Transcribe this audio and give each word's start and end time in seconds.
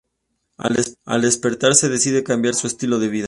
Al 0.57 1.21
despertarse, 1.21 1.87
decide 1.87 2.23
cambiar 2.23 2.55
su 2.55 2.65
estilo 2.65 2.97
de 2.97 3.07
vida. 3.09 3.19